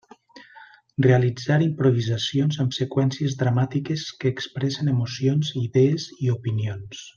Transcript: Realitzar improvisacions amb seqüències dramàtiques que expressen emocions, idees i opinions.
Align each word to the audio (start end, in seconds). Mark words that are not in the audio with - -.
Realitzar 1.05 1.57
improvisacions 1.65 2.57
amb 2.65 2.73
seqüències 2.79 3.37
dramàtiques 3.43 4.07
que 4.23 4.33
expressen 4.39 4.91
emocions, 4.97 5.55
idees 5.67 6.11
i 6.27 6.35
opinions. 6.41 7.07